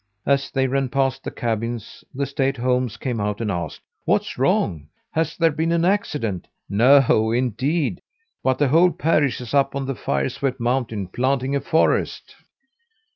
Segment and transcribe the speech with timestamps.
[0.25, 4.35] As they ran past the cabins, the stay at homes came out and asked: "What's
[4.35, 4.87] wrong?
[5.11, 8.01] Has there been an accident?" "No, indeed!
[8.43, 12.33] But the whole parish is up on the fire swept mountain planting a forest."